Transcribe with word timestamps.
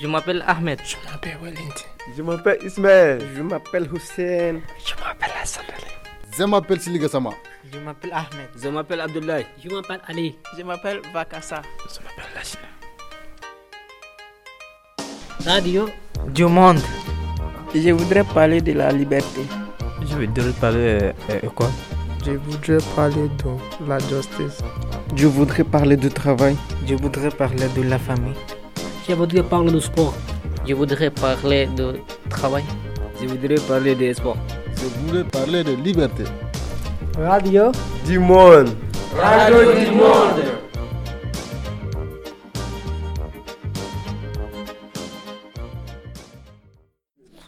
Je 0.00 0.06
m'appelle 0.06 0.44
Ahmed. 0.46 0.78
Je 0.84 0.96
m'appelle 1.10 1.38
Wellington. 1.42 1.86
Je 2.16 2.22
m'appelle 2.22 2.58
Ismaël. 2.62 3.18
Je 3.34 3.42
m'appelle 3.42 3.88
Hussein. 3.94 4.60
Je 4.84 4.94
m'appelle 5.02 5.30
Hassan 5.42 5.64
Je 6.36 6.44
m'appelle 6.44 6.80
Siliga 6.80 7.08
Sama. 7.08 7.30
Je 7.72 7.78
m'appelle 7.78 8.12
Ahmed. 8.12 8.48
Je 8.62 8.68
m'appelle 8.68 9.00
Abdoulaye. 9.00 9.46
Je 9.62 9.70
m'appelle 9.70 10.00
Ali. 10.06 10.36
Je 10.58 10.62
m'appelle 10.62 11.00
Vakassa. 11.14 11.62
Je 11.88 12.00
m'appelle 12.04 12.34
Lachina. 12.34 12.68
Radio 15.46 15.88
du 16.28 16.44
monde. 16.44 16.80
Je 17.74 17.90
voudrais 17.90 18.24
parler 18.24 18.60
de 18.60 18.72
la 18.72 18.92
liberté. 18.92 19.42
Je 20.02 20.14
voudrais 20.14 20.52
parler 20.60 21.12
euh, 21.30 21.40
quoi 21.54 21.70
Je 22.24 22.32
voudrais 22.32 22.84
parler 22.94 23.28
de 23.40 23.88
la 23.88 23.98
justice. 23.98 24.58
Je 25.14 25.26
voudrais 25.26 25.64
parler 25.64 25.96
du 25.96 26.10
travail. 26.10 26.54
Je 26.86 26.94
voudrais 26.94 27.30
parler 27.30 27.66
de 27.74 27.82
la 27.82 27.98
famille. 27.98 28.34
Je 29.08 29.14
voudrais 29.14 29.44
parler 29.44 29.70
du 29.70 29.80
sport. 29.80 30.14
Je 30.66 30.74
voudrais 30.74 31.10
parler 31.10 31.66
de 31.76 31.94
travail. 32.28 32.64
Je 33.20 33.26
voudrais 33.28 33.54
parler 33.68 33.94
des 33.94 34.14
sports. 34.14 34.36
Je 34.76 34.86
voudrais 34.98 35.22
parler 35.22 35.62
de 35.62 35.74
liberté. 35.74 36.24
Radio 37.16 37.70
du 38.04 38.18
monde. 38.18 38.70
Radio 39.16 39.58
du 39.78 39.90
monde. 39.92 40.42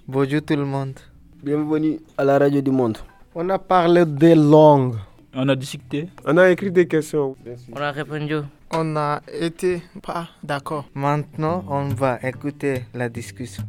Bonjour 0.06 0.40
tout 0.42 0.54
le 0.56 0.64
monde. 0.64 0.94
Bienvenue 1.42 1.98
à 2.16 2.22
la 2.22 2.38
radio 2.38 2.60
du 2.60 2.70
monde. 2.70 2.98
On 3.34 3.48
a 3.50 3.58
parlé 3.58 4.06
des 4.06 4.36
langues. 4.36 4.94
On 5.34 5.48
a 5.48 5.55
discuté. 5.56 6.09
On 6.24 6.37
a 6.37 6.50
écrit 6.50 6.70
des 6.70 6.88
questions. 6.88 7.36
On 7.73 7.80
a 7.80 7.91
répondu. 7.91 8.36
On 8.73 8.96
a 8.96 9.20
été 9.32 9.82
pas 10.02 10.28
d'accord. 10.42 10.86
Maintenant, 10.95 11.64
on 11.69 11.88
va 11.88 12.19
écouter 12.23 12.84
la 12.95 13.09
discussion. 13.09 13.64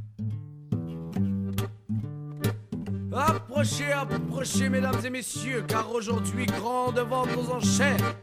Approchez, 3.14 3.92
approchez, 3.92 4.70
mesdames 4.70 5.00
et 5.04 5.10
messieurs, 5.10 5.64
car 5.68 5.92
aujourd'hui, 5.92 6.46
grande 6.46 7.00
vente 7.00 7.30
aux 7.38 7.52
enchères. 7.52 8.16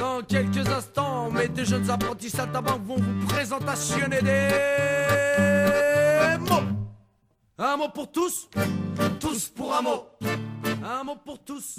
Dans 0.00 0.22
quelques 0.22 0.66
instants, 0.68 1.30
mes 1.30 1.48
deux 1.48 1.64
jeunes 1.64 1.88
apprentis 1.88 2.30
saltabanques 2.30 2.84
vont 2.84 2.96
vous 2.96 3.26
présentationner 3.26 4.20
des 4.20 4.48
mots. 6.40 6.66
Un 7.58 7.76
mot 7.76 7.88
pour 7.94 8.10
tous, 8.10 8.48
tous 9.20 9.48
pour 9.50 9.72
un 9.74 9.82
mot. 9.82 10.06
Un 10.84 11.04
mot 11.04 11.16
pour 11.24 11.38
tous, 11.38 11.78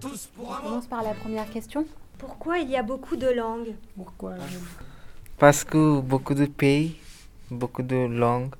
tous 0.00 0.28
pour 0.34 0.54
un 0.54 0.58
mot. 0.58 0.64
On 0.64 0.68
commence 0.68 0.86
par 0.86 1.02
la 1.02 1.14
première 1.14 1.48
question. 1.50 1.84
Pourquoi 2.18 2.58
il 2.58 2.70
y 2.70 2.76
a 2.76 2.82
beaucoup 2.82 3.16
de 3.16 3.28
langues? 3.28 3.74
Pourquoi? 3.96 4.34
Parce 5.38 5.64
que 5.64 6.00
beaucoup 6.00 6.34
de 6.34 6.46
pays, 6.46 6.96
beaucoup 7.50 7.82
de 7.82 7.96
langues. 8.06 8.54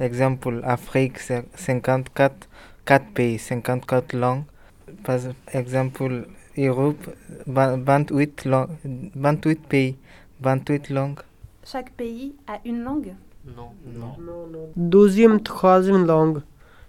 Exemple, 0.00 0.60
Afrique, 0.64 1.18
54 1.18 2.48
4 2.88 3.04
pays, 3.12 3.38
54 3.38 4.14
langues. 4.14 4.44
Par 5.04 5.18
exemple, 5.52 6.26
Europe, 6.56 7.10
28, 7.46 8.44
langues, 8.46 8.70
28 9.14 9.66
pays, 9.68 9.96
28 10.40 10.90
langues. 10.90 11.20
Chaque 11.64 11.90
pays 11.92 12.34
a 12.46 12.60
une 12.64 12.82
langue? 12.82 13.14
Non, 13.44 13.72
non. 13.86 14.16
non, 14.18 14.46
non. 14.50 14.70
Deuxième, 14.76 15.42
troisième 15.42 16.06
langue, 16.06 16.40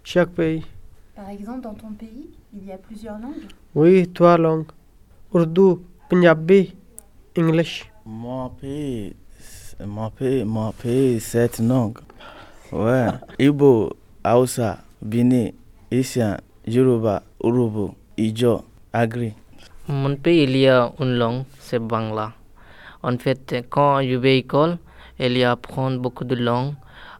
chaque 0.05 0.29
pays. 0.29 0.63
Par 1.19 1.31
exemple, 1.31 1.59
dans 1.63 1.73
ton 1.73 1.91
pays, 1.91 2.29
il 2.53 2.65
y 2.65 2.71
a 2.71 2.77
plusieurs 2.77 3.19
langues 3.19 3.43
Oui, 3.75 4.07
trois 4.07 4.37
langues. 4.37 4.67
Urdu, 5.33 5.81
Punjabi, 6.09 6.73
English. 7.37 7.91
Mon 8.05 8.47
pays, 8.51 9.13
mon 9.85 10.09
pays, 10.11 10.45
mon 10.45 10.71
pays, 10.71 11.19
sept 11.19 11.59
langues. 11.59 11.99
Ouais. 12.71 13.07
Ibo, 13.39 13.97
Hausa, 14.23 14.77
Bini, 15.01 15.53
Isian, 15.91 16.37
Yoruba, 16.65 17.21
Urubu, 17.43 17.91
Ijo, 18.17 18.63
Agri. 18.93 19.33
Mon 19.89 20.15
pays, 20.15 20.43
il 20.43 20.55
y 20.55 20.67
a 20.69 20.89
une 21.01 21.17
langue, 21.17 21.43
c'est 21.59 21.79
Bangla. 21.79 22.31
En 23.03 23.17
fait, 23.17 23.65
quand 23.69 24.01
je 24.03 24.15
vais 24.15 24.31
à 24.31 24.35
l'école, 24.35 24.77
il 25.19 25.37
y 25.37 25.43
a 25.43 25.51
apprendre 25.51 25.99
beaucoup 25.99 26.23
de 26.23 26.35
langues. 26.35 26.75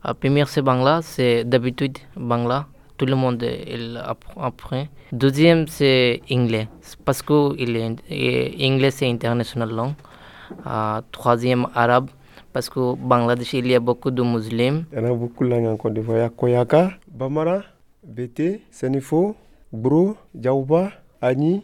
La 0.06 0.14
première, 0.14 0.48
c'est 0.48 0.62
Bangla, 0.62 1.02
c'est 1.02 1.44
d'habitude 1.44 1.98
Bangla. 2.16 2.66
Tout 3.00 3.06
le 3.06 3.16
monde 3.16 3.42
il 3.44 3.98
apprend. 4.38 4.84
Deuxième, 5.14 5.68
c'est 5.70 6.20
anglais, 6.30 6.68
parce 7.06 7.22
que 7.22 7.56
l'anglais, 7.56 8.92
c'est 8.92 9.10
international 9.10 9.70
langue. 9.70 9.94
Uh, 10.66 11.00
troisième, 11.10 11.68
arabe, 11.74 12.10
parce 12.52 12.70
que 12.70 12.96
Bangladesh, 12.96 13.54
il 13.54 13.68
y 13.68 13.76
a 13.76 13.80
beaucoup 13.80 14.12
de 14.12 14.22
musulmans. 14.22 14.84
Il 14.92 15.00
y 15.00 15.02
en 15.02 15.06
a 15.06 15.14
beaucoup 15.14 15.46
de 15.46 15.50
langues 15.50 15.68
en 15.68 15.78
Côte 15.78 15.94
d'Ivoire. 15.94 16.30
Koyaka, 16.36 16.92
Bamara, 17.10 17.62
Bété, 18.06 18.64
Senifo, 18.70 19.38
Bro, 19.72 20.18
Djaouba, 20.36 20.92
Ani. 21.22 21.64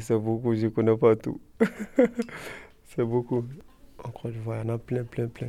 C'est 0.00 0.18
beaucoup, 0.18 0.54
je 0.54 0.66
ne 0.66 0.68
connais 0.68 0.96
pas 0.98 1.16
tout. 1.16 1.40
c'est 2.84 3.04
beaucoup. 3.04 3.42
En 4.04 4.10
Côte 4.10 4.32
d'Ivoire, 4.32 4.58
il 4.62 4.68
y 4.68 4.70
en 4.70 4.74
a 4.74 4.78
plein, 4.78 5.04
plein, 5.04 5.28
plein. 5.28 5.48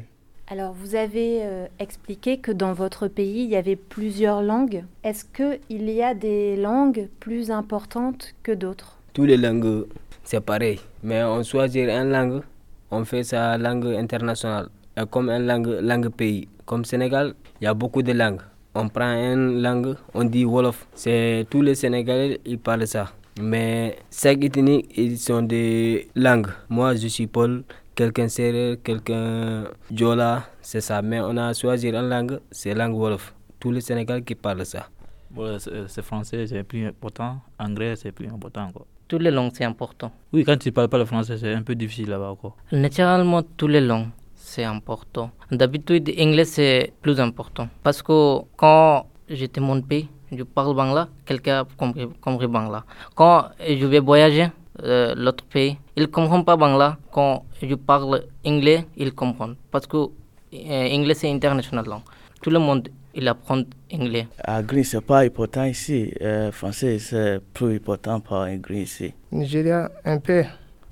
Alors, 0.52 0.74
vous 0.74 0.96
avez 0.96 1.42
euh, 1.44 1.68
expliqué 1.78 2.40
que 2.40 2.52
dans 2.52 2.74
votre 2.74 3.08
pays, 3.08 3.44
il 3.44 3.52
y 3.52 3.56
avait 3.56 3.76
plusieurs 3.76 4.42
langues. 4.42 4.84
Est-ce 5.04 5.24
qu'il 5.24 5.90
y 5.92 6.02
a 6.02 6.16
des 6.16 6.56
langues 6.56 7.08
plus 7.20 7.52
importantes 7.52 8.34
que 8.42 8.54
d'autres? 8.54 8.98
Toutes 9.14 9.28
les 9.28 9.38
langues, 9.38 9.86
c'est 10.24 10.42
pareil. 10.42 10.80
Mais 11.04 11.24
on 11.24 11.44
choisit 11.44 11.84
une 11.88 12.10
langue, 12.10 12.42
on 12.90 13.06
fait 13.06 13.22
sa 13.22 13.60
langue 13.60 13.86
internationale. 13.94 14.70
Et 14.98 15.04
comme 15.06 15.30
une 15.30 15.46
langue, 15.46 16.10
pays. 16.10 16.48
Comme 16.66 16.84
Sénégal, 16.84 17.36
il 17.62 17.66
y 17.66 17.68
a 17.68 17.76
beaucoup 17.76 18.02
de 18.02 18.14
langues. 18.14 18.42
On 18.74 18.90
prend 18.90 19.14
une 19.14 19.62
langue, 19.62 19.96
on 20.16 20.24
dit 20.24 20.46
Wolof. 20.46 20.88
C'est 20.96 21.46
tous 21.52 21.62
les 21.62 21.76
Sénégalais, 21.76 22.40
ils 22.44 22.58
parlent 22.58 22.88
ça. 22.88 23.12
Mais 23.40 23.98
chaque 24.12 24.44
ethnie, 24.44 24.88
ils 24.98 25.20
sont 25.20 25.44
des 25.44 26.10
langues. 26.16 26.48
Moi, 26.70 26.96
je 26.96 27.08
suis 27.08 27.28
Paul, 27.28 27.64
quelqu'un 28.00 28.30
sérère, 28.30 28.78
quelqu'un 28.82 29.66
Jola, 29.94 30.44
c'est 30.62 30.80
ça. 30.80 31.02
Mais 31.02 31.20
on 31.20 31.36
a 31.36 31.54
choisi 31.54 31.90
une 31.90 32.08
langue, 32.08 32.40
c'est 32.50 32.74
langue 32.74 32.96
Wolof. 32.96 33.34
Tous 33.60 33.72
les 33.74 33.82
Sénégalais 33.82 34.22
qui 34.22 34.36
parlent 34.36 34.66
ça. 34.66 34.88
Bon, 35.30 35.58
c'est 35.60 36.02
français, 36.02 36.48
c'est 36.48 36.64
plus 36.64 36.88
important. 36.88 37.42
Anglais, 37.60 37.96
c'est 37.98 38.14
plus 38.14 38.30
important. 38.30 38.72
Quoi. 38.74 38.86
Toutes 39.06 39.22
les 39.22 39.32
langues, 39.32 39.52
c'est 39.54 39.66
important. 39.66 40.12
Oui, 40.32 40.46
quand 40.46 40.58
tu 40.58 40.70
ne 40.70 40.74
parles 40.74 40.88
pas 40.88 40.98
le 40.98 41.04
français, 41.04 41.38
c'est 41.38 41.54
un 41.54 41.62
peu 41.62 41.76
difficile 41.76 42.10
là-bas. 42.10 42.36
Quoi. 42.40 42.56
Naturellement, 42.72 43.44
toutes 43.58 43.72
les 43.72 43.82
langues, 43.82 44.08
c'est 44.34 44.64
important. 44.64 45.32
D'habitude, 45.52 46.10
l'anglais, 46.18 46.46
c'est 46.46 46.94
plus 47.02 47.20
important. 47.20 47.68
Parce 47.84 48.02
que 48.02 48.40
quand 48.56 49.08
j'étais 49.28 49.60
mon 49.60 49.82
pays, 49.82 50.08
je 50.32 50.44
parle 50.44 50.74
bangla, 50.74 51.10
quelqu'un 51.26 51.62
a 51.62 51.66
compris, 51.76 52.08
compris 52.22 52.48
bangla. 52.48 52.86
Quand 53.14 53.50
je 53.60 53.86
vais 53.86 54.00
voyager, 54.00 54.48
euh, 54.84 55.14
l'autre 55.16 55.44
pays, 55.46 55.78
ils 55.96 56.02
ne 56.04 56.08
comprennent 56.08 56.46
pas 56.46 56.56
bangla. 56.56 56.98
Quand 57.12 57.44
je 57.62 57.76
parle 57.76 58.24
anglais, 58.46 58.86
ils 58.98 59.14
comprennent. 59.14 59.56
Parce 59.72 59.88
que 59.88 59.98
euh, 59.98 60.96
anglais, 60.96 61.14
c'est 61.14 61.30
international 61.32 61.86
langue. 61.86 62.02
Tout 62.42 62.50
le 62.50 62.60
monde, 62.60 62.90
il 63.14 63.28
apprend 63.28 63.62
anglais. 63.94 64.28
Anglais, 64.48 64.84
c'est 64.84 65.02
pas 65.02 65.20
important 65.20 65.66
ici. 65.66 66.14
Euh, 66.22 66.52
français, 66.52 67.00
c'est 67.00 67.40
plus 67.54 67.76
important 67.76 68.20
par 68.20 68.42
anglais 68.48 68.82
ici. 68.84 69.14
Nigeria, 69.32 69.92
un 70.06 70.20
peu. 70.20 70.44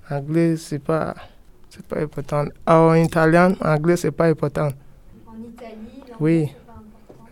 Anglais, 0.10 0.56
c'est 0.58 0.80
pas, 0.80 1.16
c'est 1.70 1.86
pas 1.86 2.00
important. 2.02 2.46
En 2.66 2.94
italien, 2.96 3.54
anglais, 3.64 3.98
c'est 3.98 4.12
pas 4.12 4.28
important. 4.28 4.70
En 5.28 5.38
Italie, 5.42 6.04
oui, 6.20 6.50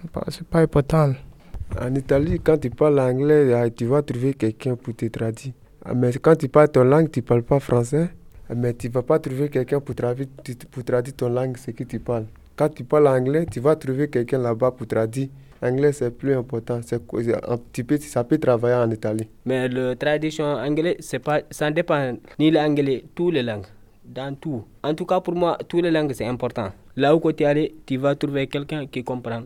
c'est 0.01 0.11
pas, 0.11 0.22
pas 0.51 0.59
important. 0.61 1.13
En 1.81 1.93
Italie, 1.95 2.39
quand 2.43 2.57
tu 2.57 2.69
parles 2.69 2.99
anglais, 2.99 3.72
tu 3.72 3.85
vas 3.85 4.01
trouver 4.01 4.33
quelqu'un 4.33 4.75
pour 4.75 4.95
te 4.95 5.05
traduire. 5.07 5.53
Mais 5.94 6.12
quand 6.13 6.35
tu 6.35 6.47
parles 6.50 6.69
ton 6.69 6.84
langue, 6.84 7.12
tu 7.12 7.19
ne 7.19 7.25
parles 7.25 7.44
pas 7.44 7.59
français, 7.59 8.09
mais 8.56 8.73
tu 8.73 8.88
ne 8.88 8.94
vas 8.94 9.03
pas 9.03 9.19
trouver 9.19 9.50
quelqu'un 9.50 9.79
pour 9.79 9.94
traduire, 9.94 10.28
pour 10.72 10.84
traduire 10.84 11.16
ton 11.16 11.29
langue, 11.29 11.57
ce 11.57 11.72
que 11.72 11.84
tu 11.84 12.00
parles. 12.00 12.26
Quand 12.55 12.70
tu 12.70 12.84
parles 12.84 13.08
anglais, 13.08 13.46
tu 13.52 13.59
vas 13.59 13.76
trouver 13.76 14.09
quelqu'un 14.09 14.40
là-bas 14.40 14.72
pour 14.72 14.87
traduire. 14.87 15.28
Anglais, 15.61 15.91
c'est 15.93 16.11
plus 16.11 16.34
important. 16.34 16.76
Un 16.79 17.58
petit 17.58 17.84
peu, 17.84 17.97
ça 17.97 18.23
peut 18.23 18.37
travailler 18.37 18.76
en 18.76 18.90
Italie. 18.90 19.28
Mais 19.46 19.67
la 19.67 19.96
tradition 19.96 20.46
anglaise, 20.46 20.96
c'est 20.99 21.20
pas, 21.20 21.41
ça 21.52 21.70
dépend 21.70 22.17
ni 22.40 22.49
l'anglais, 22.52 23.03
toutes 23.14 23.34
les 23.34 23.43
langues, 23.43 23.66
dans 24.03 24.34
tout. 24.35 24.64
En 24.84 24.93
tout 24.93 25.05
cas, 25.05 25.20
pour 25.22 25.35
moi, 25.35 25.58
toutes 25.67 25.84
les 25.84 25.91
langues, 25.91 26.14
c'est 26.14 26.26
important. 26.26 26.70
Là 26.96 27.16
où 27.16 27.31
tu 27.31 27.43
es 27.43 27.46
allé, 27.46 27.76
tu 27.85 27.97
vas 27.97 28.16
trouver 28.16 28.47
quelqu'un 28.47 28.85
qui 28.88 29.03
comprend 29.03 29.43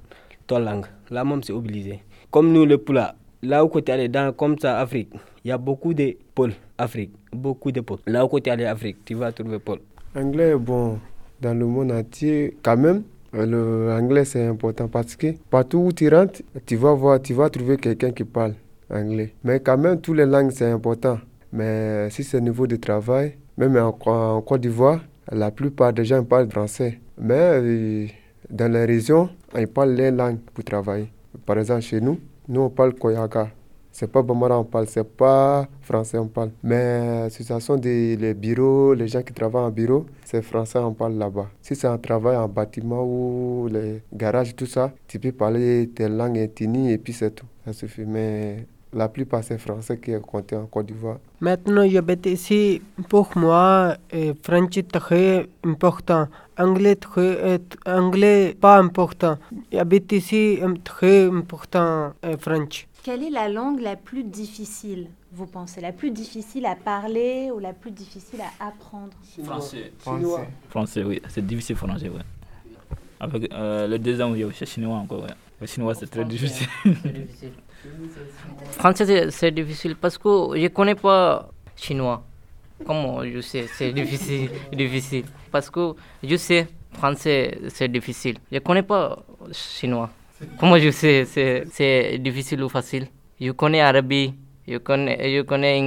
ton 0.48 0.60
langue. 0.60 0.86
Là 1.10 1.24
même, 1.26 1.44
c'est 1.44 1.54
obligé. 1.54 2.02
Comme 2.32 2.52
nous, 2.54 2.66
le 2.66 2.78
Poula, 2.78 3.16
là 3.42 3.64
où 3.66 3.70
tu 3.70 3.80
es 3.80 3.92
allé, 3.92 4.08
dans, 4.08 4.34
comme 4.34 4.58
ça, 4.58 4.80
Afrique, 4.80 5.10
il 5.44 5.50
y 5.50 5.52
a 5.52 5.58
beaucoup 5.58 5.94
de 5.94 6.16
pôles 6.36 6.54
Afrique, 6.78 7.12
beaucoup 7.34 7.72
de 7.72 7.82
pôles. 7.82 8.00
Là 8.08 8.26
où 8.26 8.40
tu 8.40 8.50
es 8.50 8.52
allé, 8.52 8.66
Afrique, 8.66 8.98
tu 9.06 9.14
vas 9.16 9.32
trouver 9.32 9.60
pôle. 9.60 9.80
Anglais, 10.16 10.56
bon, 10.56 11.00
dans 11.42 11.54
le 11.58 11.66
monde 11.66 11.92
entier, 11.92 12.58
quand 12.64 12.78
même, 12.78 13.04
l'anglais 13.34 14.26
c'est 14.26 14.46
important 14.46 14.88
parce 14.88 15.16
que 15.16 15.34
partout 15.50 15.80
où 15.80 15.92
tu 15.92 16.10
rentres, 16.10 16.42
tu 16.66 16.76
vas 16.76 16.94
voir, 16.94 17.22
tu 17.22 17.34
vas 17.34 17.50
trouver 17.50 17.78
quelqu'un 17.78 18.12
qui 18.12 18.24
parle 18.24 18.54
anglais. 18.90 19.34
Mais 19.44 19.60
quand 19.60 19.78
même, 19.78 20.02
toutes 20.02 20.18
les 20.18 20.26
langues 20.26 20.52
c'est 20.52 20.70
important. 20.72 21.20
Mais 21.52 22.10
si 22.10 22.24
c'est 22.24 22.38
au 22.38 22.42
niveau 22.42 22.66
de 22.68 22.76
travail, 22.76 23.36
même 23.58 23.76
en, 23.78 23.96
en 24.06 24.42
Côte 24.42 24.62
d'Ivoire, 24.62 25.02
la 25.32 25.52
plupart 25.52 25.94
des 25.94 26.06
gens 26.06 26.24
parlent 26.24 26.50
français. 26.50 27.00
Mais 27.20 28.08
Dans 28.50 28.72
les 28.72 28.86
régions, 28.86 29.30
ils 29.56 29.68
parlent 29.68 29.94
les 29.94 30.10
langues 30.10 30.40
pour 30.54 30.64
travailler. 30.64 31.12
Par 31.46 31.60
exemple, 31.60 31.82
chez 31.82 32.02
nous, 32.02 32.20
nous 32.50 32.62
on 32.62 32.70
parle 32.70 32.94
Koyaka. 32.96 33.52
C'est 33.92 34.12
pas 34.12 34.22
Bambara 34.22 34.60
on 34.60 34.64
parle, 34.64 34.88
c'est 34.88 35.04
pas 35.04 35.68
français 35.82 36.18
on 36.18 36.28
parle. 36.28 36.52
Mais 36.64 37.30
si 37.30 37.44
ce 37.44 37.60
sont 37.60 37.76
des 37.78 38.16
les 38.16 38.34
bureaux, 38.34 38.94
les 38.94 39.08
gens 39.08 39.22
qui 39.22 39.34
travaillent 39.34 39.64
en 39.64 39.72
bureau, 39.72 40.06
c'est 40.26 40.42
français 40.42 40.80
on 40.80 40.94
parle 40.94 41.14
là-bas. 41.14 41.48
Si 41.62 41.76
c'est 41.76 41.88
un 41.88 41.98
travail 41.98 42.38
en 42.38 42.48
bâtiment 42.48 43.04
ou 43.04 43.68
les 43.72 44.02
garages, 44.14 44.56
tout 44.56 44.66
ça, 44.66 44.92
tu 45.08 45.20
peux 45.20 45.32
parler 45.32 45.90
tes 45.94 46.08
langues 46.08 46.38
ethniques 46.38 46.92
et 46.92 46.98
puis 46.98 47.14
c'est 47.14 47.32
tout. 47.32 47.48
Ça 47.66 47.74
suffit. 47.74 48.06
Mais 48.06 48.66
la 48.94 49.08
plupart 49.08 49.44
c'est 49.44 49.58
français 49.58 50.00
qui 50.00 50.12
est 50.12 50.22
compté 50.22 50.56
en 50.56 50.66
Côte 50.66 50.88
d'Ivoire. 50.88 51.18
Maintenant, 51.42 51.88
j'habite 51.88 52.26
ici. 52.26 52.82
Pour 53.08 53.38
moi, 53.38 53.96
euh, 54.14 54.34
français 54.42 54.84
très 54.84 55.48
important. 55.64 56.28
Anglais, 56.58 56.96
très, 56.96 57.22
euh, 57.22 57.58
anglais 57.86 58.56
pas 58.60 58.78
important. 58.78 59.38
J'habite 59.72 60.12
ici, 60.12 60.60
euh, 60.62 60.74
très 60.84 61.28
important 61.28 62.14
euh, 62.26 62.38
français. 62.38 62.88
Quelle 63.04 63.24
est 63.24 63.30
la 63.30 63.48
langue 63.48 63.80
la 63.80 63.96
plus 63.96 64.24
difficile, 64.24 65.08
vous 65.32 65.46
pensez? 65.46 65.80
La 65.80 65.94
plus 65.94 66.12
difficile 66.12 66.66
à 66.66 66.76
parler 66.76 67.50
ou 67.56 67.60
la 67.60 67.72
plus 67.74 67.92
difficile 67.92 68.42
à 68.42 68.68
apprendre? 68.68 69.14
Français. 69.44 69.94
Chinois. 70.04 70.42
Français, 70.70 71.04
oui. 71.04 71.22
C'est 71.30 71.46
difficile 71.46 71.78
français, 71.78 72.10
oui. 72.14 72.20
Avec 73.22 73.52
euh, 73.54 73.88
le 73.88 74.00
deux 74.00 74.22
ans, 74.22 74.32
oui, 74.32 74.46
c'est 74.54 74.66
chinois 74.66 74.98
encore, 74.98 75.22
ouais. 75.24 75.30
Le 75.62 75.68
chinois, 75.68 75.94
c'est 75.96 76.08
très 76.08 76.26
difficile. 76.26 76.68
Français, 78.72 79.30
c'est- 79.32 79.52
difficile 79.52 79.96
parce 79.96 80.18
que 80.18 80.30
je 80.56 80.62
ne 80.64 80.68
connais 80.70 80.96
pas 80.96 81.50
chinois. 81.76 82.24
Comment 82.86 83.24
je 83.26 83.42
sais 83.42 83.66
C'est 83.68 83.92
difficile, 83.92 84.50
difficile. 84.74 85.26
Parce 85.52 85.70
que 85.70 85.94
je 86.24 86.36
sais 86.38 86.68
français, 86.94 87.58
c'est 87.70 87.88
difficile. 87.90 88.38
Je 88.52 88.56
ne 88.56 88.60
connais 88.60 88.84
pas 88.84 89.20
chinois. 89.52 90.10
Comment 90.58 90.78
je 90.78 90.92
sais 90.92 91.26
c'est 91.26 92.18
difficile 92.20 92.64
ou 92.64 92.70
facile 92.70 93.08
Je 93.42 93.52
connais 93.52 93.82
arabe, 93.82 94.14
je 94.68 94.78
connais, 94.78 95.36
je 95.36 95.42
connais 95.42 95.78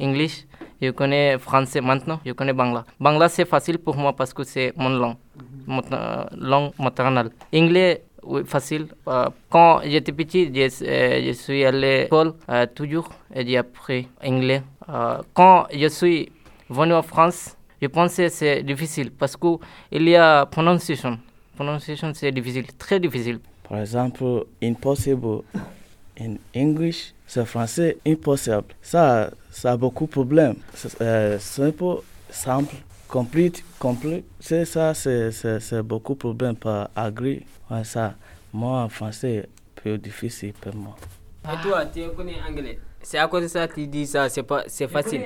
English, 0.00 0.46
je 0.80 0.90
connais 0.90 1.38
français 1.38 1.80
maintenant, 1.80 2.18
je 2.26 2.32
connais 2.32 2.52
bangla. 2.52 2.84
Bangla, 2.98 3.28
c'est 3.28 3.44
facile 3.44 3.78
pour 3.78 3.96
moi 3.96 4.12
parce 4.14 4.32
que 4.34 4.42
c'est 4.42 4.72
mon 4.76 4.88
langue, 4.88 5.16
mon 5.66 5.80
euh, 5.92 6.24
langue 6.36 6.72
maternelle. 6.80 7.30
Anglais, 7.54 8.02
facile. 8.46 8.86
Euh, 9.08 9.28
quand 9.50 9.80
j'étais 9.84 10.12
petit, 10.12 10.46
je, 10.54 10.84
euh, 10.84 11.22
je 11.26 11.32
suis 11.32 11.64
allé 11.64 11.86
à 11.86 12.02
l'école 12.02 12.34
euh, 12.48 12.66
toujours 12.74 13.08
et 13.34 13.46
j'ai 13.46 13.56
appris 13.58 14.08
anglais. 14.24 14.62
Quand 15.34 15.66
je 15.72 15.88
suis 15.88 16.30
venu 16.68 16.92
en 16.94 17.02
France, 17.02 17.56
je 17.80 17.86
pensais 17.88 18.24
que 18.26 18.32
c'est 18.32 18.62
difficile 18.62 19.10
parce 19.10 19.36
qu'il 19.36 20.08
y 20.08 20.16
a 20.16 20.46
prononciation. 20.46 21.18
Prononciation, 21.54 22.12
c'est 22.14 22.32
difficile, 22.32 22.66
très 22.78 22.98
difficile. 22.98 23.40
Par 23.68 23.80
exemple, 23.80 24.46
impossible 24.62 25.42
in 26.20 26.36
English, 26.54 27.14
c'est 27.26 27.44
français 27.44 27.96
impossible. 28.06 28.64
Ça, 28.82 29.30
ça 29.50 29.72
a 29.72 29.76
beaucoup 29.76 30.06
de 30.06 30.10
problèmes. 30.10 30.56
C'est, 30.74 31.00
euh, 31.00 31.38
simple, 31.38 32.02
simple, 32.32 32.74
complete, 33.08 33.64
complet. 33.78 34.24
C'est 34.40 34.64
ça, 34.64 34.94
c'est, 34.94 35.82
beaucoup 35.82 36.14
de 36.14 36.18
problèmes 36.18 36.56
par. 36.56 36.88
Ouais, 37.70 37.84
ça, 37.84 38.14
moi 38.52 38.82
en 38.82 38.88
français, 38.88 39.48
plus 39.74 39.98
difficile 39.98 40.52
pour 40.60 40.74
moi. 40.74 40.96
Et 41.44 41.60
toi, 41.68 41.86
tu 41.86 42.00
connais 42.16 42.36
anglais 42.48 42.78
C'est 43.02 43.18
à 43.18 43.26
cause 43.26 43.42
de 43.42 43.48
ça 43.48 43.66
que 43.66 43.74
tu 43.74 43.86
dis 43.88 44.06
ça, 44.06 44.28
c'est 44.28 44.42
pas, 44.44 44.62
c'est 44.68 44.86
facile. 44.88 45.22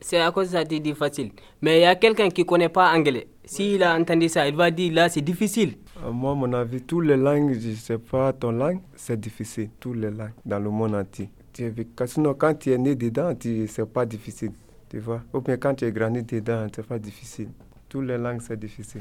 C'est 0.00 0.18
à 0.20 0.30
cause 0.32 0.48
de 0.48 0.52
ça 0.52 0.64
que 0.64 0.68
tu 0.70 0.80
dis 0.80 0.94
facile. 0.94 1.30
Mais 1.60 1.78
il 1.78 1.82
y 1.82 1.84
a 1.84 1.94
quelqu'un 1.96 2.30
qui 2.30 2.44
connaît 2.44 2.68
pas 2.70 2.92
anglais. 2.92 3.26
S'il 3.44 3.82
a 3.82 3.94
entendu 3.98 4.28
ça, 4.28 4.46
il 4.48 4.54
va 4.56 4.70
dire 4.70 4.92
là, 4.94 5.08
c'est 5.08 5.20
difficile. 5.20 5.74
Euh, 6.04 6.10
Moi, 6.10 6.34
mon 6.34 6.52
avis, 6.54 6.80
toutes 6.80 7.04
les 7.06 7.16
langues, 7.16 7.52
je 7.58 7.72
sais 7.74 7.98
pas 7.98 8.32
ton 8.32 8.52
langue, 8.52 8.80
c'est 8.96 9.18
difficile. 9.20 9.68
Toutes 9.78 9.96
les 9.96 10.10
langues 10.10 10.30
dans 10.46 10.58
le 10.58 10.70
monde 10.70 10.94
entier. 10.94 11.28
Tu 11.52 11.64
es 11.64 11.70
vé- 11.70 12.06
Sinon, 12.06 12.32
quand 12.34 12.54
tu 12.54 12.70
es 12.72 12.78
né 12.78 12.94
dedans, 12.94 13.34
tu- 13.34 13.66
c'est 13.68 13.84
pas 13.84 14.06
difficile. 14.06 14.52
Tu 14.92 14.98
vois 14.98 15.22
Ou 15.32 15.40
bien 15.40 15.56
quand 15.56 15.74
tu 15.74 15.86
es 15.86 15.90
grandi 15.90 16.22
dedans, 16.22 16.66
c'est 16.70 16.86
pas 16.86 16.98
difficile. 16.98 17.48
Toutes 17.88 18.04
les 18.04 18.18
langues, 18.18 18.42
c'est 18.46 18.60
difficile. 18.60 19.00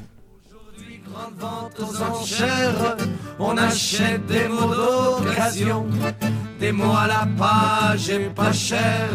Grande 1.04 1.34
vente 1.34 1.78
aux 1.82 2.02
enchères, 2.02 2.96
on 3.38 3.58
achète 3.58 4.26
des 4.26 4.48
mots 4.48 4.74
d'occasion, 4.74 5.86
des 6.62 6.72
mots 6.72 6.96
à 6.96 7.08
la 7.08 7.28
page 7.38 8.10
et 8.10 8.30
pas 8.30 8.54
cher, 8.54 9.10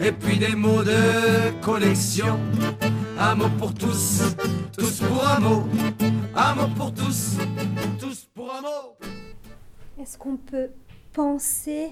et 0.00 0.10
puis 0.10 0.38
des 0.38 0.56
mots 0.56 0.82
de 0.82 1.50
collection. 1.60 2.38
Un 3.18 3.34
mot 3.34 3.50
pour 3.58 3.74
tous, 3.74 4.22
tous 4.72 5.00
pour 5.00 5.28
un 5.28 5.38
mot, 5.38 5.68
un 6.34 6.54
mot 6.54 6.68
pour 6.74 6.94
tous, 6.94 7.36
tous 8.00 8.26
pour 8.34 8.54
un 8.54 8.62
mot. 8.62 8.96
Est-ce 10.00 10.16
qu'on 10.16 10.38
peut 10.38 10.70
penser 11.12 11.90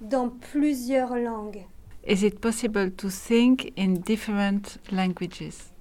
dans 0.00 0.28
plusieurs 0.28 1.16
langues? 1.16 1.66
Is 2.08 2.22
it 2.22 2.40
possible 2.40 2.90
to 2.90 3.08
think 3.10 3.72
in 3.76 3.94
different 3.94 4.78
languages? 4.92 5.72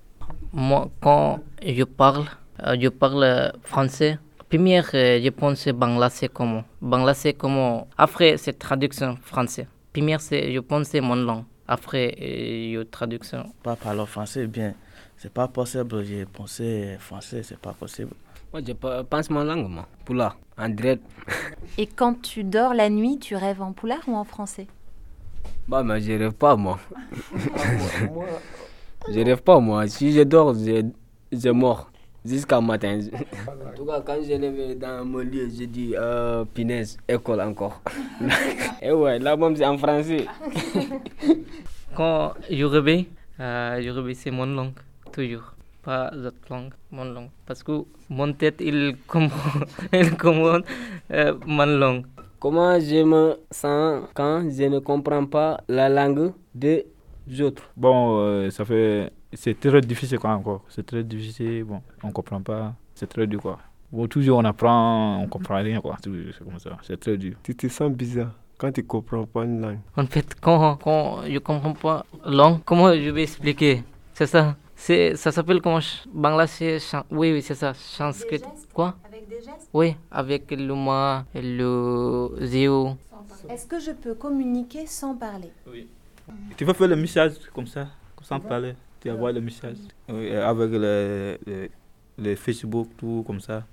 Moi, 0.51 0.89
quand 0.99 1.39
je 1.61 1.83
parle, 1.83 2.25
euh, 2.65 2.75
je 2.81 2.87
parle 2.89 3.53
français. 3.63 4.17
Première, 4.49 4.89
euh, 4.95 5.21
je 5.23 5.29
pense 5.29 5.67
Bangla, 5.67 6.09
c'est 6.09 6.29
comment? 6.29 6.63
Bangla, 6.81 7.13
c'est 7.13 7.33
comment? 7.33 7.87
Après, 7.97 8.37
c'est 8.37 8.53
traduction 8.57 9.17
français. 9.21 9.67
Première, 9.93 10.19
c'est, 10.19 10.51
je 10.51 10.59
pense, 10.59 10.87
c'est 10.87 11.01
mon 11.01 11.15
langue. 11.15 11.43
Après, 11.67 12.15
euh, 12.19 12.73
je 12.79 12.81
traduction. 12.83 13.45
Pas 13.61 13.75
parler 13.75 14.05
français 14.07 14.47
bien. 14.47 14.73
C'est 15.17 15.31
pas 15.31 15.47
possible, 15.47 16.03
j'ai 16.03 16.25
pensé 16.25 16.97
français, 16.99 17.43
c'est 17.43 17.57
pas 17.59 17.73
possible. 17.73 18.11
Moi, 18.51 18.61
je 18.67 18.73
pe- 18.73 19.03
pense 19.03 19.29
mon 19.29 19.43
langue, 19.43 19.67
moi. 19.69 19.87
Poula, 20.05 20.35
en 20.57 20.69
direct. 20.69 21.03
Et 21.77 21.85
quand 21.87 22.21
tu 22.21 22.43
dors 22.43 22.73
la 22.73 22.89
nuit, 22.89 23.19
tu 23.19 23.35
rêves 23.35 23.61
en 23.61 23.73
poulard 23.73 24.01
ou 24.07 24.15
en 24.15 24.23
français? 24.23 24.67
Bah, 25.67 25.83
mais 25.83 25.99
je 25.99 26.13
rêve 26.13 26.33
pas, 26.33 26.55
moi. 26.55 26.79
je 29.11 29.19
rêve 29.19 29.41
pas, 29.41 29.59
moi. 29.59 29.87
Si 29.87 30.11
je 30.11 30.21
dors, 30.21 30.53
je, 30.53 30.85
je 31.31 31.49
mors. 31.49 31.89
Jusqu'à 32.23 32.59
matin. 32.59 32.99
En 33.37 33.75
tout 33.75 33.85
cas, 33.85 34.01
quand 34.01 34.17
je 34.23 34.33
lève 34.33 34.79
dans 34.79 35.05
mon 35.05 35.19
lit, 35.19 35.55
je 35.59 35.65
dis, 35.65 35.93
euh, 35.95 36.43
punaise, 36.43 36.97
école 37.07 37.41
encore. 37.41 37.81
Et 38.81 38.91
ouais, 38.91 39.19
là, 39.19 39.37
même 39.37 39.55
c'est 39.55 39.65
en 39.65 39.77
français. 39.77 40.25
Quand 41.95 42.33
je 42.49 42.63
réveille, 42.65 43.07
euh, 43.39 43.79
je 43.81 43.89
réveille, 43.89 44.15
c'est 44.15 44.31
mon 44.31 44.47
langue, 44.47 44.73
toujours. 45.11 45.53
Pas 45.83 46.11
autre 46.11 46.35
langue, 46.49 46.73
mon 46.91 47.05
langue. 47.05 47.29
Parce 47.45 47.61
que 47.61 47.83
mon 48.09 48.33
tête, 48.33 48.59
il 48.59 48.95
comprend, 49.07 49.59
il 49.93 50.17
comprend 50.17 50.61
euh, 51.11 51.35
mon 51.45 51.65
langue. 51.67 52.05
Comment 52.39 52.79
je 52.79 53.03
me 53.03 53.35
sens 53.51 54.03
quand 54.13 54.49
je 54.49 54.63
ne 54.63 54.79
comprends 54.79 55.25
pas 55.25 55.61
la 55.67 55.89
langue 55.89 56.33
des 56.53 56.85
autres? 57.41 57.63
Bon, 57.75 58.19
euh, 58.19 58.49
ça 58.49 58.65
fait. 58.65 59.11
C'est 59.33 59.59
très 59.59 59.81
difficile 59.81 60.19
quoi 60.19 60.31
encore. 60.31 60.61
C'est 60.69 60.85
très 60.85 61.03
difficile. 61.03 61.63
Bon, 61.63 61.81
on 62.03 62.11
comprend 62.11 62.41
pas. 62.41 62.73
C'est 62.93 63.07
très 63.07 63.27
dur 63.27 63.41
quoi. 63.41 63.59
Bon, 63.91 64.07
toujours 64.07 64.39
on 64.39 64.43
apprend, 64.45 65.21
on 65.21 65.27
comprend 65.27 65.55
rien 65.55 65.81
quoi. 65.81 65.97
Toujours, 66.01 66.33
C'est 66.37 66.43
comme 66.43 66.59
ça. 66.59 66.77
C'est 66.83 66.99
très 66.99 67.17
dur. 67.17 67.35
Tu 67.43 67.55
te 67.55 67.67
sens 67.67 67.91
bizarre 67.91 68.31
quand 68.57 68.71
tu 68.71 68.83
comprends 68.83 69.25
pas 69.25 69.43
une 69.43 69.61
langue. 69.61 69.79
En 69.97 70.05
fait, 70.05 70.35
quand, 70.39 70.77
quand 70.77 71.21
je 71.27 71.37
comprends 71.39 71.73
pas 71.73 72.05
la 72.25 72.31
langue, 72.31 72.59
comment 72.65 72.93
je 72.93 73.09
vais 73.09 73.23
expliquer? 73.23 73.83
C'est 74.13 74.27
ça? 74.27 74.55
C'est, 74.75 75.15
ça 75.15 75.31
s'appelle 75.31 75.61
comment? 75.61 75.79
Ch- 75.81 76.05
Bangla, 76.13 76.47
c'est 76.47 76.79
chan- 76.79 77.05
Oui, 77.09 77.31
oui, 77.31 77.41
c'est 77.41 77.55
ça. 77.55 77.73
Sanskrit. 77.73 78.41
Quoi? 78.73 78.95
Avec 79.07 79.27
des 79.27 79.35
gestes? 79.35 79.69
Oui, 79.73 79.95
avec 80.11 80.51
le 80.51 80.75
ma, 80.75 81.25
le 81.33 82.29
zéo. 82.41 82.95
Est-ce 83.49 83.65
que 83.67 83.79
je 83.79 83.91
peux 83.91 84.15
communiquer 84.15 84.85
sans 84.85 85.15
parler? 85.15 85.51
Oui. 85.67 85.87
Tu 86.57 86.65
vas 86.65 86.73
faire 86.73 86.87
le 86.87 86.95
message 86.95 87.33
comme 87.53 87.67
ça, 87.67 87.87
sans 88.21 88.39
parler? 88.39 88.73
Tu 88.99 89.09
vas 89.09 89.15
voir 89.15 89.31
le 89.31 89.41
message? 89.41 89.77
Oui, 90.09 90.31
avec 90.35 90.71
le, 90.71 91.37
le, 91.45 91.69
le 92.17 92.35
Facebook, 92.35 92.89
tout 92.97 93.23
comme 93.25 93.39
ça. 93.39 93.63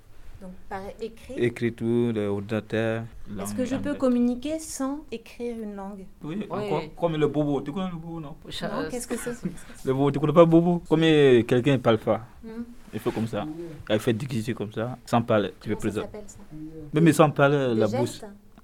Donc 0.42 0.50
par 0.68 0.82
écrit 1.00 1.34
Écrit 1.36 1.72
tout, 1.72 2.10
l'ordinateur. 2.12 3.04
Est-ce 3.40 3.54
que 3.54 3.64
je 3.64 3.76
peux 3.76 3.94
communiquer 3.94 4.58
sans 4.58 5.04
écrire 5.12 5.56
une 5.56 5.76
langue? 5.76 6.04
Oui, 6.20 6.44
encore, 6.50 6.82
comme 6.98 7.16
le 7.16 7.28
bobo. 7.28 7.60
Tu 7.60 7.70
connais 7.70 7.90
le 7.90 7.96
bobo, 7.96 8.18
non? 8.18 8.34
Non, 8.44 8.88
qu'est-ce 8.90 9.06
que 9.06 9.16
c'est? 9.16 9.36
Le 9.84 9.92
bobo, 9.94 10.10
tu 10.10 10.18
connais 10.18 10.32
pas 10.32 10.44
bobo? 10.44 10.82
Comme 10.88 11.02
quelqu'un 11.02 11.74
ne 11.74 11.76
parle 11.76 11.98
pas. 11.98 12.26
Hmm. 12.42 12.64
Il 12.92 12.98
fait 12.98 13.12
comme 13.12 13.28
ça. 13.28 13.46
Il 13.88 14.00
fait 14.00 14.12
dicter 14.12 14.52
comme 14.52 14.72
ça, 14.72 14.98
sans 15.06 15.22
parler. 15.22 15.52
Tu 15.60 15.68
peux 15.68 15.76
présenter. 15.76 16.06
s'appelle 16.06 16.24
ça? 16.26 17.00
Même 17.00 17.12
sans 17.12 17.30
parler, 17.30 17.74
la 17.76 17.86
bouche. 17.86 18.20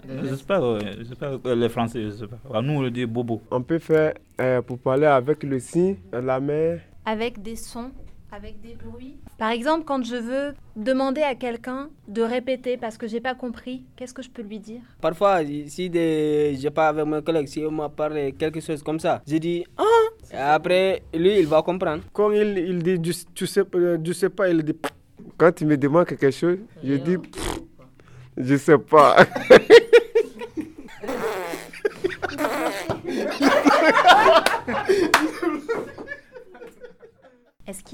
Je 0.08 0.34
sais 0.34 0.44
pas, 0.44 0.60
je 0.98 1.04
sais 1.04 1.14
pas, 1.14 1.38
euh, 1.44 1.54
les 1.54 1.68
Français, 1.68 2.02
je 2.02 2.10
sais 2.10 2.26
pas. 2.26 2.60
Nous, 2.60 2.72
on 2.72 2.82
le 2.82 2.90
dit 2.90 3.06
bobo. 3.06 3.40
On 3.52 3.62
peut 3.62 3.78
faire, 3.78 4.14
euh, 4.40 4.62
pour 4.62 4.80
parler 4.80 5.06
avec 5.06 5.44
le 5.44 5.60
signe, 5.60 5.96
la 6.12 6.40
main. 6.40 6.78
Avec 7.04 7.40
des 7.40 7.56
sons, 7.56 7.92
avec 8.30 8.60
des 8.60 8.74
bruits. 8.74 9.16
Par 9.38 9.50
exemple, 9.50 9.84
quand 9.84 10.04
je 10.04 10.16
veux 10.16 10.54
demander 10.76 11.22
à 11.22 11.34
quelqu'un 11.34 11.88
de 12.06 12.22
répéter 12.22 12.76
parce 12.76 12.96
que 12.98 13.06
j'ai 13.06 13.20
pas 13.20 13.34
compris, 13.34 13.84
qu'est-ce 13.96 14.12
que 14.14 14.22
je 14.22 14.30
peux 14.30 14.42
lui 14.42 14.58
dire? 14.58 14.80
Parfois, 15.00 15.40
si 15.66 15.88
des, 15.90 16.56
je 16.60 16.68
parle 16.68 16.98
avec 17.00 17.06
mon 17.06 17.22
collègue, 17.22 17.46
si 17.48 17.64
on 17.64 17.70
m'a 17.70 17.88
parlé 17.88 18.32
quelque 18.32 18.60
chose 18.60 18.82
comme 18.82 19.00
ça, 19.00 19.22
je 19.26 19.36
dis 19.38 19.64
Ah 19.76 19.84
Et 20.32 20.36
Après, 20.36 21.02
lui, 21.14 21.38
il 21.40 21.46
va 21.46 21.62
comprendre. 21.62 22.02
Quand 22.12 22.30
il, 22.32 22.58
il 22.58 22.82
dit, 22.82 23.00
tu, 23.00 23.12
tu 23.34 23.46
sais, 23.46 23.62
euh, 23.74 23.98
tu 23.98 24.12
sais 24.14 24.28
pas, 24.30 24.48
il 24.48 24.62
dit, 24.62 24.76
Quand 25.36 25.52
tu 25.52 25.64
me 25.64 25.76
demandes 25.76 26.06
quelque 26.06 26.30
chose, 26.30 26.58
je 26.84 26.94
dis, 26.94 27.16
pff, 27.18 27.60
je 28.36 28.56
sais 28.56 28.78
pas. 28.78 29.16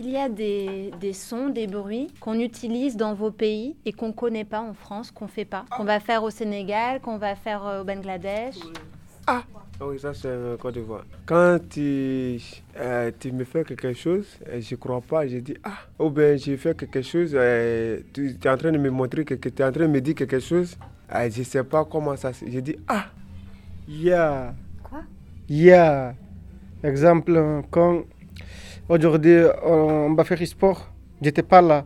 qu'il 0.04 0.12
y 0.12 0.18
a 0.18 0.28
des, 0.28 0.90
des 1.00 1.14
sons, 1.14 1.49
des 1.49 1.66
bruits 1.66 2.08
qu'on 2.20 2.38
utilise 2.38 2.94
dans 2.94 3.14
vos 3.14 3.30
pays 3.30 3.75
et 3.87 3.92
qu'on 3.92 4.08
ne 4.08 4.12
connaît 4.12 4.44
pas 4.44 4.61
en 4.61 4.75
France, 4.75 5.11
qu'on 5.11 5.28
fait 5.28 5.46
pas, 5.46 5.64
qu'on 5.75 5.84
va 5.84 5.99
faire 5.99 6.23
au 6.23 6.28
Sénégal, 6.28 7.00
qu'on 7.00 7.16
va 7.16 7.34
faire 7.34 7.66
euh, 7.66 7.80
au 7.80 7.84
Bangladesh 7.84 8.56
Ah 9.26 9.42
oui, 9.80 9.99
ça 9.99 10.12
c'est 10.12 10.28
euh, 10.28 10.58
Côte 10.58 10.75
d'Ivoire. 10.75 11.04
Quand 11.25 11.58
tu, 11.70 12.38
euh, 12.76 13.11
tu 13.18 13.32
me 13.32 13.44
fais 13.44 13.64
quelque 13.64 13.94
chose, 13.94 14.26
euh, 14.46 14.61
je 14.61 14.75
crois 14.75 15.00
pas, 15.00 15.26
je 15.26 15.38
dis 15.38 15.56
ah. 15.64 15.78
Ou 15.99 16.11
bien 16.11 16.37
j'ai 16.37 16.58
fait 16.58 16.76
quelque 16.76 17.00
chose, 17.00 17.30
euh, 17.32 18.00
tu 18.12 18.37
es 18.44 18.49
en 18.50 18.58
train 18.58 18.73
de 18.73 18.78
me 18.78 18.90
montrer, 18.90 19.25
que 19.25 19.34
tu 19.34 19.49
es 19.49 19.64
en 19.64 19.73
train 19.73 19.84
de 19.84 19.92
me 19.92 20.02
dire 20.02 20.14
quelque 20.14 20.38
chose, 20.38 20.76
euh, 21.14 21.30
je 21.30 21.42
sais 21.42 21.64
pas 21.64 21.82
comment 21.87 22.14
ça 22.14 22.34
se... 22.34 22.44
Je 22.46 22.61
dis 22.61 22.76
ah. 22.88 23.06
Yeah. 23.88 24.54
Quoi? 24.82 25.00
Yeah. 25.49 26.14
Exemple, 26.82 27.62
quand 27.70 28.02
aujourd'hui 28.88 29.38
on 29.64 30.14
va 30.14 30.24
faire 30.24 30.46
sport, 30.46 30.90
j'étais 31.20 31.42
pas 31.42 31.62
là. 31.62 31.84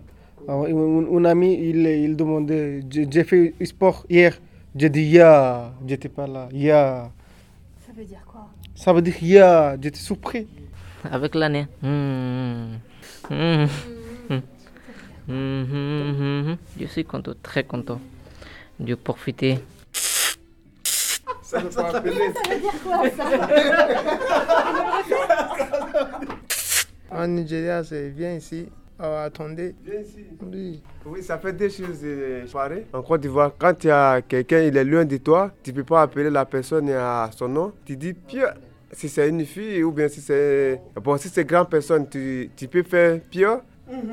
Un, 0.49 0.65
un 1.17 1.25
ami, 1.27 1.55
il, 1.61 1.87
il 1.87 2.17
demandait, 2.17 2.81
j'ai 2.91 3.25
fait 3.25 3.55
sport 3.65 4.05
hier. 4.09 4.39
J'ai 4.75 4.91
dit 4.91 5.03
yeah, 5.03 5.73
j'étais 5.87 6.09
pas 6.09 6.27
là. 6.27 6.49
Yeah. 6.53 7.11
Ça 7.87 7.93
veut 7.97 8.05
dire 8.05 8.25
quoi? 8.27 8.49
Ça 8.75 8.93
veut 8.93 9.03
dire 9.03 9.17
yeah, 9.23 9.77
j'étais 9.81 9.99
surpris. 9.99 10.47
Avec 11.11 11.35
l'année. 11.35 11.67
Hmm. 11.83 12.77
Hmm. 13.29 13.67
Hmm. 14.29 14.41
Hmm, 15.27 15.63
hmm, 15.63 16.13
hmm, 16.13 16.51
hmm. 16.53 16.57
Je 16.81 16.87
suis 16.87 17.05
content, 17.05 17.33
très 17.43 17.65
content 17.65 18.01
de 18.79 18.95
profiter. 18.95 19.59
Ça 21.43 21.61
pas 21.61 21.89
appeler. 21.97 22.33
Ça? 22.33 22.55
Veut 22.55 22.61
dire 22.61 22.83
quoi 22.85 23.11
ça? 23.11 23.25
En 27.19 27.27
Nigeria, 27.29 27.83
c'est 27.83 28.09
viens 28.11 28.35
ici. 28.35 28.69
Oh, 29.01 29.05
attendez. 29.05 29.75
Viens 29.85 30.01
ici. 30.01 30.25
Oui. 30.43 30.83
Oui, 31.07 31.23
ça 31.23 31.39
fait 31.39 31.53
deux 31.53 31.69
choses 31.69 32.01
euh, 32.05 32.45
pareilles. 32.53 32.87
En 32.93 33.03
Côte 33.03 33.21
d'Ivoire, 33.23 33.53
quand 33.59 33.75
tu 33.75 33.91
as 33.91 34.23
quelqu'un, 34.23 34.61
il 34.63 34.77
est 34.77 34.85
loin 34.85 35.05
de 35.05 35.17
toi, 35.19 35.53
tu 35.63 35.73
peux 35.73 35.85
pas 35.85 36.03
appeler 36.03 36.31
la 36.31 36.45
personne 36.45 36.89
à 36.91 37.31
son 37.37 37.49
nom. 37.49 37.73
Tu 37.85 37.97
dis 37.97 38.13
Pierre. 38.15 38.55
Si 38.93 39.09
c'est 39.09 39.29
une 39.29 39.45
fille 39.45 39.83
ou 39.83 39.93
bien 39.93 40.09
si 40.09 40.21
c'est. 40.21 40.81
Bon, 41.03 41.17
si 41.19 41.29
c'est 41.29 41.45
grande 41.45 41.69
personne, 41.69 42.09
tu, 42.09 42.51
tu 42.57 42.69
peux 42.69 42.83
faire 42.83 43.21
Pierre. 43.31 43.61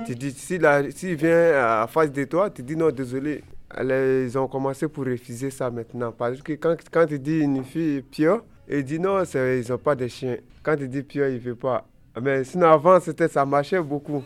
Tu 0.05 0.15
dis, 0.15 0.31
s'il 0.31 0.61
si 0.91 1.15
vient 1.15 1.81
à 1.81 1.87
face 1.87 2.11
de 2.11 2.23
toi, 2.23 2.49
tu 2.49 2.63
dis 2.63 2.75
non, 2.77 2.91
désolé. 2.91 3.43
Alors, 3.69 3.97
ils 4.23 4.37
ont 4.37 4.47
commencé 4.47 4.87
pour 4.87 5.05
refuser 5.05 5.49
ça 5.49 5.69
maintenant. 5.69 6.11
Parce 6.11 6.41
que 6.41 6.53
quand, 6.53 6.75
quand 6.91 7.05
tu 7.05 7.19
dis 7.19 7.39
une 7.39 7.63
fille 7.63 8.01
Pierre, 8.01 8.39
il 8.69 8.83
dit 8.83 8.99
non, 8.99 9.23
c'est- 9.25 9.61
ils 9.61 9.69
n'ont 9.71 9.77
pas 9.77 9.95
de 9.95 10.07
chien. 10.07 10.37
Quand 10.63 10.75
tu 10.77 10.87
dis 10.87 11.03
Pierre, 11.03 11.29
il 11.29 11.35
ne 11.35 11.39
veut 11.39 11.55
pas. 11.55 11.85
Mais 12.21 12.43
sinon, 12.43 12.71
avant, 12.71 12.99
c'était, 12.99 13.27
ça 13.27 13.45
marchait 13.45 13.81
beaucoup. 13.81 14.23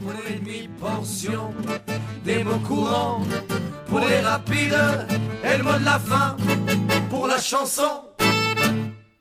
pour 0.00 0.12
les 0.28 0.38
demi-portions, 0.38 1.52
des 2.24 2.44
mots 2.44 2.58
courants 2.66 3.22
pour 3.88 4.00
les 4.00 4.20
rapides 4.20 4.76
et 5.42 5.56
le 5.56 5.64
mot 5.64 5.78
de 5.78 5.84
la 5.84 5.98
fin 5.98 6.36
pour 7.10 7.26
la 7.26 7.38
chanson. 7.38 8.07